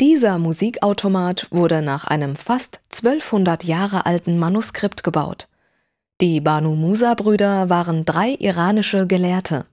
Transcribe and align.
Dieser 0.00 0.38
Musikautomat 0.38 1.46
wurde 1.52 1.80
nach 1.80 2.04
einem 2.04 2.34
fast 2.34 2.80
1200 2.92 3.62
Jahre 3.62 4.06
alten 4.06 4.38
Manuskript 4.38 5.04
gebaut. 5.04 5.46
Die 6.20 6.40
Banu 6.40 6.74
Musa-Brüder 6.74 7.70
waren 7.70 8.04
drei 8.04 8.30
iranische 8.30 9.06
Gelehrte. 9.06 9.66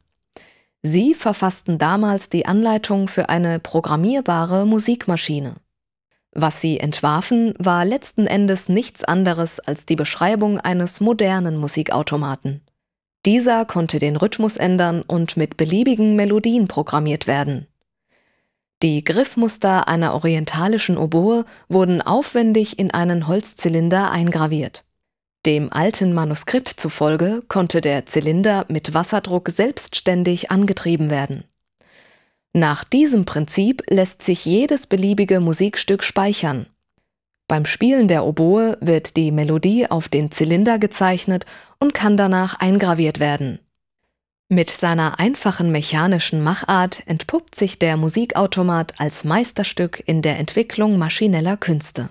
Sie 0.84 1.16
verfassten 1.16 1.80
damals 1.80 2.30
die 2.30 2.46
Anleitung 2.46 3.08
für 3.08 3.30
eine 3.30 3.60
programmierbare 3.60 4.68
Musikmaschine. 4.68 5.56
Was 6.34 6.62
sie 6.62 6.80
entwarfen, 6.80 7.56
war 7.58 7.84
letzten 7.84 8.28
Endes 8.28 8.70
nichts 8.70 9.04
anderes 9.04 9.60
als 9.60 9.88
die 9.88 9.96
Beschreibung 9.96 10.60
eines 10.60 11.02
modernen 11.02 11.58
Musikautomaten. 11.58 12.62
Dieser 13.26 13.66
konnte 13.66 13.98
den 13.98 14.18
Rhythmus 14.18 14.58
ändern 14.58 15.02
und 15.02 15.36
mit 15.36 15.58
beliebigen 15.58 16.16
Melodien 16.16 16.68
programmiert 16.68 17.26
werden. 17.26 17.68
Die 18.84 19.04
Griffmuster 19.04 19.88
einer 19.88 20.16
orientalischen 20.16 20.98
Oboe 20.98 21.46
wurden 21.70 22.02
aufwendig 22.02 22.80
in 22.80 22.92
einen 22.92 23.28
Holzzylinder 23.28 24.10
eingraviert. 24.10 24.84
Dem 25.46 25.72
alten 25.72 26.14
Manuskript 26.14 26.70
zufolge 26.70 27.44
konnte 27.48 27.82
der 27.82 28.06
Zylinder 28.08 28.66
mit 28.70 28.94
Wasserdruck 28.94 29.50
selbstständig 29.50 30.50
angetrieben 30.50 31.10
werden. 31.10 31.44
Nach 32.54 32.84
diesem 32.84 33.26
Prinzip 33.26 33.84
lässt 33.90 34.24
sich 34.24 34.46
jedes 34.46 34.88
beliebige 34.88 35.40
Musikstück 35.40 36.04
speichern. 36.04 36.66
Beim 37.48 37.66
Spielen 37.66 38.08
der 38.08 38.26
Oboe 38.26 38.78
wird 38.82 39.16
die 39.16 39.32
Melodie 39.32 39.90
auf 39.90 40.10
den 40.10 40.32
Zylinder 40.32 40.80
gezeichnet 40.80 41.46
und 41.80 41.94
kann 41.94 42.18
danach 42.18 42.60
eingraviert 42.60 43.20
werden. 43.20 43.60
Mit 44.54 44.70
seiner 44.70 45.18
einfachen 45.18 45.72
mechanischen 45.72 46.44
Machart 46.44 47.04
entpuppt 47.06 47.56
sich 47.56 47.80
der 47.80 47.96
Musikautomat 47.96 49.00
als 49.00 49.24
Meisterstück 49.24 50.04
in 50.06 50.22
der 50.22 50.40
Entwicklung 50.40 50.98
maschineller 50.98 51.56
Künste 51.56 52.10